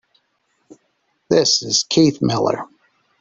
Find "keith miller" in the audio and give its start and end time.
1.87-2.65